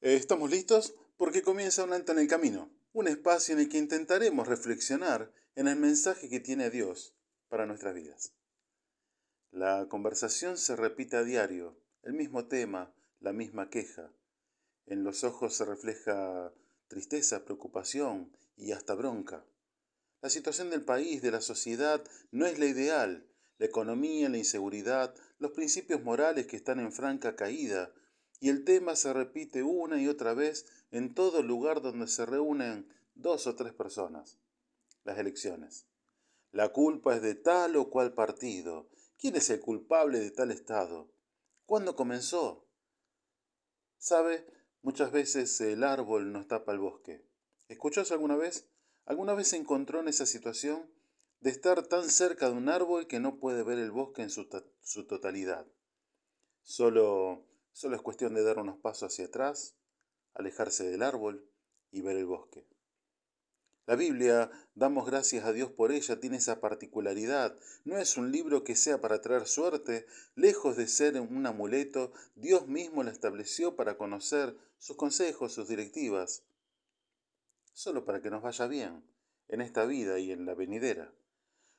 Eh, 0.00 0.14
¿Estamos 0.14 0.50
listos? 0.50 0.94
Porque 1.16 1.42
comienza 1.42 1.82
un 1.82 1.92
alto 1.92 2.12
en 2.12 2.20
el 2.20 2.28
camino, 2.28 2.70
un 2.92 3.08
espacio 3.08 3.54
en 3.54 3.60
el 3.60 3.68
que 3.68 3.78
intentaremos 3.78 4.46
reflexionar 4.46 5.32
en 5.56 5.66
el 5.66 5.74
mensaje 5.74 6.28
que 6.28 6.38
tiene 6.38 6.70
Dios 6.70 7.16
para 7.48 7.66
nuestras 7.66 7.94
vidas. 7.94 8.32
La 9.50 9.88
conversación 9.88 10.56
se 10.56 10.76
repite 10.76 11.16
a 11.16 11.24
diario, 11.24 11.76
el 12.04 12.12
mismo 12.12 12.46
tema, 12.46 12.94
la 13.18 13.32
misma 13.32 13.70
queja. 13.70 14.12
En 14.86 15.02
los 15.02 15.24
ojos 15.24 15.56
se 15.56 15.64
refleja 15.64 16.52
tristeza, 16.86 17.44
preocupación 17.44 18.30
y 18.56 18.70
hasta 18.70 18.94
bronca. 18.94 19.44
La 20.22 20.30
situación 20.30 20.70
del 20.70 20.84
país, 20.84 21.22
de 21.22 21.32
la 21.32 21.40
sociedad, 21.40 22.04
no 22.30 22.46
es 22.46 22.60
la 22.60 22.66
ideal. 22.66 23.26
La 23.58 23.66
economía, 23.66 24.28
la 24.28 24.38
inseguridad, 24.38 25.12
los 25.40 25.50
principios 25.50 26.04
morales 26.04 26.46
que 26.46 26.56
están 26.56 26.78
en 26.78 26.92
franca 26.92 27.34
caída, 27.34 27.92
y 28.40 28.48
el 28.48 28.64
tema 28.64 28.96
se 28.96 29.12
repite 29.12 29.62
una 29.62 30.00
y 30.00 30.08
otra 30.08 30.34
vez 30.34 30.66
en 30.90 31.14
todo 31.14 31.42
lugar 31.42 31.82
donde 31.82 32.06
se 32.06 32.24
reúnen 32.24 32.88
dos 33.14 33.46
o 33.46 33.56
tres 33.56 33.72
personas. 33.72 34.38
Las 35.04 35.18
elecciones. 35.18 35.86
La 36.50 36.70
culpa 36.70 37.16
es 37.16 37.22
de 37.22 37.34
tal 37.34 37.76
o 37.76 37.90
cual 37.90 38.14
partido. 38.14 38.88
¿Quién 39.18 39.36
es 39.36 39.50
el 39.50 39.60
culpable 39.60 40.20
de 40.20 40.30
tal 40.30 40.50
estado? 40.50 41.10
¿Cuándo 41.66 41.96
comenzó? 41.96 42.66
¿Sabe? 43.98 44.46
Muchas 44.82 45.10
veces 45.10 45.60
el 45.60 45.82
árbol 45.82 46.32
nos 46.32 46.46
tapa 46.46 46.72
el 46.72 46.78
bosque. 46.78 47.26
¿Escuchó 47.68 48.02
alguna 48.10 48.36
vez? 48.36 48.68
¿Alguna 49.04 49.34
vez 49.34 49.48
se 49.48 49.56
encontró 49.56 50.00
en 50.00 50.08
esa 50.08 50.24
situación 50.24 50.90
de 51.40 51.50
estar 51.50 51.86
tan 51.86 52.08
cerca 52.08 52.48
de 52.48 52.56
un 52.56 52.68
árbol 52.68 53.06
que 53.06 53.20
no 53.20 53.38
puede 53.38 53.62
ver 53.62 53.78
el 53.78 53.90
bosque 53.90 54.22
en 54.22 54.30
su, 54.30 54.48
su 54.80 55.06
totalidad? 55.06 55.66
Solo 56.62 57.44
Solo 57.78 57.94
es 57.94 58.02
cuestión 58.02 58.34
de 58.34 58.42
dar 58.42 58.58
unos 58.58 58.76
pasos 58.80 59.12
hacia 59.12 59.26
atrás, 59.26 59.76
alejarse 60.34 60.90
del 60.90 61.00
árbol 61.00 61.48
y 61.92 62.00
ver 62.00 62.16
el 62.16 62.26
bosque. 62.26 62.66
La 63.86 63.94
Biblia, 63.94 64.50
damos 64.74 65.06
gracias 65.06 65.44
a 65.44 65.52
Dios 65.52 65.70
por 65.70 65.92
ella, 65.92 66.18
tiene 66.18 66.38
esa 66.38 66.60
particularidad. 66.60 67.56
No 67.84 67.96
es 67.96 68.16
un 68.16 68.32
libro 68.32 68.64
que 68.64 68.74
sea 68.74 69.00
para 69.00 69.20
traer 69.20 69.46
suerte, 69.46 70.06
lejos 70.34 70.76
de 70.76 70.88
ser 70.88 71.20
un 71.20 71.46
amuleto, 71.46 72.10
Dios 72.34 72.66
mismo 72.66 73.04
la 73.04 73.12
estableció 73.12 73.76
para 73.76 73.96
conocer 73.96 74.58
sus 74.78 74.96
consejos, 74.96 75.52
sus 75.52 75.68
directivas, 75.68 76.42
solo 77.74 78.04
para 78.04 78.20
que 78.20 78.30
nos 78.30 78.42
vaya 78.42 78.66
bien 78.66 79.04
en 79.46 79.60
esta 79.60 79.86
vida 79.86 80.18
y 80.18 80.32
en 80.32 80.46
la 80.46 80.54
venidera 80.54 81.12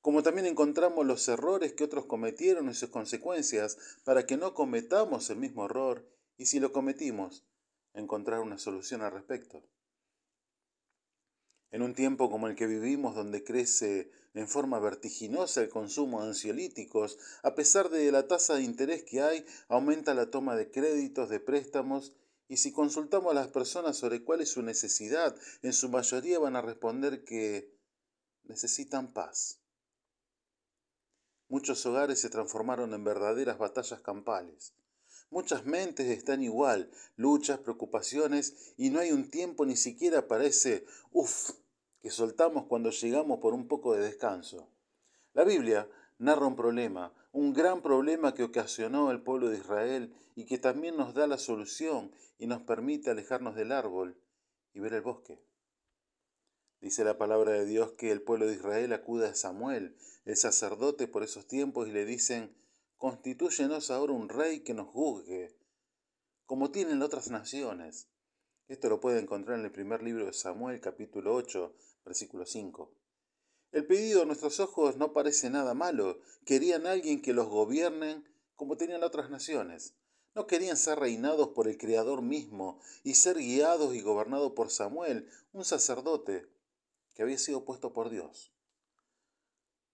como 0.00 0.22
también 0.22 0.46
encontramos 0.46 1.06
los 1.06 1.28
errores 1.28 1.74
que 1.74 1.84
otros 1.84 2.06
cometieron 2.06 2.68
y 2.68 2.74
sus 2.74 2.90
consecuencias 2.90 3.76
para 4.04 4.26
que 4.26 4.36
no 4.36 4.54
cometamos 4.54 5.28
el 5.30 5.36
mismo 5.36 5.66
error 5.66 6.08
y 6.38 6.46
si 6.46 6.58
lo 6.58 6.72
cometimos, 6.72 7.44
encontrar 7.92 8.40
una 8.40 8.58
solución 8.58 9.02
al 9.02 9.12
respecto. 9.12 9.62
En 11.70 11.82
un 11.82 11.94
tiempo 11.94 12.30
como 12.30 12.48
el 12.48 12.56
que 12.56 12.66
vivimos, 12.66 13.14
donde 13.14 13.44
crece 13.44 14.10
en 14.34 14.48
forma 14.48 14.78
vertiginosa 14.78 15.62
el 15.62 15.68
consumo 15.68 16.22
de 16.22 16.28
ansiolíticos, 16.28 17.18
a 17.42 17.54
pesar 17.54 17.90
de 17.90 18.10
la 18.10 18.26
tasa 18.26 18.54
de 18.54 18.62
interés 18.62 19.04
que 19.04 19.20
hay, 19.20 19.44
aumenta 19.68 20.14
la 20.14 20.30
toma 20.30 20.56
de 20.56 20.70
créditos, 20.70 21.28
de 21.28 21.40
préstamos, 21.40 22.14
y 22.48 22.56
si 22.56 22.72
consultamos 22.72 23.30
a 23.30 23.34
las 23.34 23.48
personas 23.48 23.96
sobre 23.96 24.24
cuál 24.24 24.40
es 24.40 24.50
su 24.50 24.62
necesidad, 24.62 25.36
en 25.62 25.72
su 25.72 25.88
mayoría 25.88 26.40
van 26.40 26.56
a 26.56 26.62
responder 26.62 27.22
que 27.22 27.72
necesitan 28.42 29.12
paz. 29.12 29.59
Muchos 31.50 31.84
hogares 31.84 32.20
se 32.20 32.30
transformaron 32.30 32.94
en 32.94 33.02
verdaderas 33.02 33.58
batallas 33.58 34.00
campales. 34.00 34.72
Muchas 35.30 35.66
mentes 35.66 36.06
están 36.06 36.44
igual, 36.44 36.92
luchas, 37.16 37.58
preocupaciones, 37.58 38.72
y 38.76 38.90
no 38.90 39.00
hay 39.00 39.10
un 39.10 39.32
tiempo 39.32 39.66
ni 39.66 39.74
siquiera 39.74 40.28
para 40.28 40.44
ese 40.44 40.86
uff 41.10 41.50
que 42.02 42.10
soltamos 42.10 42.66
cuando 42.66 42.90
llegamos 42.90 43.40
por 43.40 43.52
un 43.52 43.66
poco 43.66 43.94
de 43.94 44.00
descanso. 44.00 44.68
La 45.32 45.42
Biblia 45.42 45.88
narra 46.18 46.46
un 46.46 46.54
problema, 46.54 47.12
un 47.32 47.52
gran 47.52 47.82
problema 47.82 48.32
que 48.32 48.44
ocasionó 48.44 49.10
el 49.10 49.20
pueblo 49.20 49.48
de 49.48 49.58
Israel 49.58 50.14
y 50.36 50.44
que 50.44 50.58
también 50.58 50.96
nos 50.96 51.14
da 51.14 51.26
la 51.26 51.38
solución 51.38 52.12
y 52.38 52.46
nos 52.46 52.62
permite 52.62 53.10
alejarnos 53.10 53.56
del 53.56 53.72
árbol 53.72 54.16
y 54.72 54.78
ver 54.78 54.94
el 54.94 55.02
bosque. 55.02 55.49
Dice 56.80 57.04
la 57.04 57.18
palabra 57.18 57.52
de 57.52 57.66
Dios 57.66 57.92
que 57.92 58.10
el 58.10 58.22
pueblo 58.22 58.46
de 58.46 58.54
Israel 58.54 58.94
acude 58.94 59.28
a 59.28 59.34
Samuel, 59.34 59.98
el 60.24 60.36
sacerdote 60.36 61.08
por 61.08 61.22
esos 61.22 61.46
tiempos, 61.46 61.86
y 61.86 61.92
le 61.92 62.06
dicen, 62.06 62.56
constitúyenos 62.96 63.90
ahora 63.90 64.14
un 64.14 64.30
rey 64.30 64.60
que 64.60 64.72
nos 64.72 64.88
juzgue, 64.88 65.54
como 66.46 66.70
tienen 66.70 67.02
otras 67.02 67.30
naciones. 67.30 68.08
Esto 68.66 68.88
lo 68.88 68.98
puede 68.98 69.20
encontrar 69.20 69.58
en 69.58 69.66
el 69.66 69.72
primer 69.72 70.02
libro 70.02 70.24
de 70.24 70.32
Samuel, 70.32 70.80
capítulo 70.80 71.34
8, 71.34 71.76
versículo 72.06 72.46
5. 72.46 72.90
El 73.72 73.86
pedido 73.86 74.22
a 74.22 74.24
nuestros 74.24 74.58
ojos 74.58 74.96
no 74.96 75.12
parece 75.12 75.50
nada 75.50 75.74
malo. 75.74 76.18
Querían 76.46 76.86
alguien 76.86 77.20
que 77.20 77.34
los 77.34 77.46
gobierne 77.46 78.24
como 78.56 78.78
tenían 78.78 79.04
otras 79.04 79.28
naciones. 79.28 79.96
No 80.34 80.46
querían 80.46 80.78
ser 80.78 80.98
reinados 80.98 81.48
por 81.48 81.68
el 81.68 81.76
Creador 81.76 82.22
mismo 82.22 82.80
y 83.04 83.16
ser 83.16 83.36
guiados 83.36 83.94
y 83.94 84.00
gobernados 84.00 84.52
por 84.52 84.70
Samuel, 84.70 85.28
un 85.52 85.64
sacerdote 85.64 86.48
que 87.14 87.22
había 87.22 87.38
sido 87.38 87.64
puesto 87.64 87.92
por 87.92 88.10
Dios. 88.10 88.52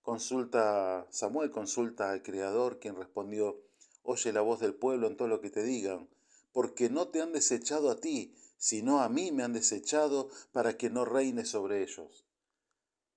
Consulta, 0.03 1.07
Samuel 1.11 1.51
consulta 1.51 2.11
al 2.11 2.23
Creador, 2.23 2.79
quien 2.79 2.97
respondió, 2.97 3.61
Oye 4.03 4.33
la 4.33 4.41
voz 4.41 4.61
del 4.61 4.75
pueblo 4.75 5.09
en 5.09 5.17
todo 5.17 5.27
lo 5.27 5.41
que 5.41 5.51
te 5.51 5.65
digan, 5.65 6.09
porque 6.53 6.89
no 6.89 7.09
te 7.09 7.21
han 7.21 7.33
desechado 7.33 7.91
a 7.91 8.01
ti, 8.01 8.37
sino 8.57 9.01
a 9.01 9.09
mí 9.09 9.33
me 9.33 9.43
han 9.43 9.53
desechado 9.53 10.31
para 10.53 10.77
que 10.77 10.91
no 10.91 11.05
reine 11.05 11.45
sobre 11.45 11.83
ellos. 11.83 12.25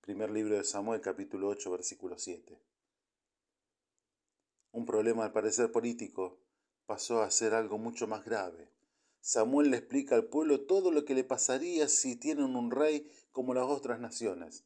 Primer 0.01 0.31
libro 0.31 0.57
de 0.57 0.63
Samuel, 0.63 1.01
capítulo 1.01 1.49
8, 1.49 1.69
versículo 1.69 2.17
7. 2.17 2.59
Un 4.71 4.85
problema 4.85 5.25
al 5.25 5.31
parecer 5.31 5.71
político 5.71 6.39
pasó 6.87 7.21
a 7.21 7.29
ser 7.29 7.53
algo 7.53 7.77
mucho 7.77 8.07
más 8.07 8.25
grave. 8.25 8.71
Samuel 9.21 9.71
le 9.71 9.77
explica 9.77 10.15
al 10.15 10.25
pueblo 10.25 10.61
todo 10.61 10.91
lo 10.91 11.05
que 11.05 11.15
le 11.15 11.23
pasaría 11.23 11.87
si 11.89 12.15
tienen 12.15 12.55
un 12.55 12.71
rey 12.71 13.11
como 13.31 13.53
las 13.53 13.65
otras 13.65 13.99
naciones. 13.99 14.65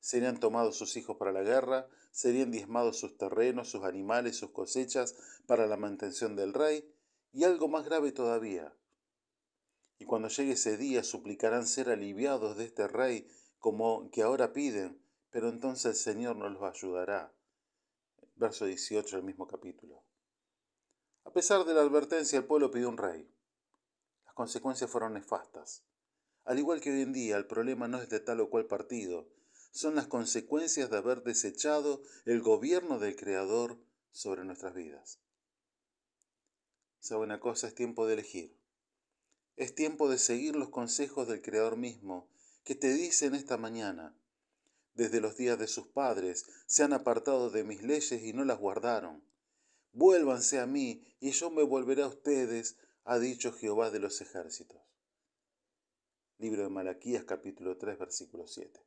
Serían 0.00 0.40
tomados 0.40 0.76
sus 0.76 0.96
hijos 0.96 1.16
para 1.16 1.32
la 1.32 1.42
guerra, 1.42 1.88
serían 2.10 2.50
diezmados 2.50 2.98
sus 2.98 3.16
terrenos, 3.16 3.70
sus 3.70 3.84
animales, 3.84 4.36
sus 4.36 4.50
cosechas 4.50 5.14
para 5.46 5.66
la 5.66 5.76
mantención 5.76 6.36
del 6.36 6.52
rey, 6.52 6.92
y 7.32 7.44
algo 7.44 7.68
más 7.68 7.84
grave 7.84 8.12
todavía. 8.12 8.74
Y 9.98 10.04
cuando 10.04 10.28
llegue 10.28 10.52
ese 10.52 10.76
día 10.76 11.04
suplicarán 11.04 11.66
ser 11.66 11.88
aliviados 11.88 12.56
de 12.56 12.64
este 12.64 12.88
rey 12.88 13.28
como 13.58 14.10
que 14.10 14.22
ahora 14.22 14.52
piden, 14.52 15.00
pero 15.30 15.48
entonces 15.48 15.86
el 15.86 15.94
Señor 15.94 16.36
no 16.36 16.48
los 16.48 16.62
ayudará. 16.62 17.32
Verso 18.34 18.66
18 18.66 19.16
del 19.16 19.24
mismo 19.24 19.46
capítulo. 19.46 20.02
A 21.24 21.32
pesar 21.32 21.64
de 21.64 21.72
la 21.72 21.82
advertencia, 21.82 22.38
el 22.38 22.44
pueblo 22.44 22.70
pidió 22.70 22.88
un 22.88 22.98
rey. 22.98 23.30
Las 24.32 24.36
consecuencias 24.36 24.90
fueron 24.90 25.12
nefastas. 25.12 25.84
Al 26.44 26.58
igual 26.58 26.80
que 26.80 26.90
hoy 26.90 27.02
en 27.02 27.12
día, 27.12 27.36
el 27.36 27.46
problema 27.46 27.86
no 27.86 28.00
es 28.00 28.08
de 28.08 28.18
tal 28.18 28.40
o 28.40 28.48
cual 28.48 28.64
partido, 28.64 29.28
son 29.72 29.94
las 29.94 30.06
consecuencias 30.06 30.88
de 30.88 30.96
haber 30.96 31.22
desechado 31.22 32.02
el 32.24 32.40
gobierno 32.40 32.98
del 32.98 33.14
Creador 33.14 33.78
sobre 34.10 34.46
nuestras 34.46 34.72
vidas. 34.72 35.20
¿Sabe 36.98 37.24
una 37.24 37.40
cosa? 37.40 37.68
Es 37.68 37.74
tiempo 37.74 38.06
de 38.06 38.14
elegir. 38.14 38.56
Es 39.56 39.74
tiempo 39.74 40.08
de 40.08 40.16
seguir 40.16 40.56
los 40.56 40.70
consejos 40.70 41.28
del 41.28 41.42
Creador 41.42 41.76
mismo, 41.76 42.30
que 42.64 42.74
te 42.74 42.90
dice 42.94 43.26
en 43.26 43.34
esta 43.34 43.58
mañana, 43.58 44.16
desde 44.94 45.20
los 45.20 45.36
días 45.36 45.58
de 45.58 45.68
sus 45.68 45.88
padres 45.88 46.46
se 46.64 46.82
han 46.82 46.94
apartado 46.94 47.50
de 47.50 47.64
mis 47.64 47.82
leyes 47.82 48.22
y 48.22 48.32
no 48.32 48.46
las 48.46 48.58
guardaron. 48.58 49.22
Vuélvanse 49.92 50.58
a 50.58 50.64
mí, 50.64 51.06
y 51.20 51.32
yo 51.32 51.50
me 51.50 51.64
volveré 51.64 52.02
a 52.02 52.06
ustedes, 52.06 52.78
ha 53.04 53.18
dicho 53.18 53.52
Jehová 53.52 53.90
de 53.90 53.98
los 53.98 54.20
ejércitos. 54.20 54.80
Libro 56.38 56.62
de 56.62 56.68
Malaquías 56.68 57.24
capítulo 57.24 57.76
3 57.76 57.98
versículo 57.98 58.46
7. 58.46 58.80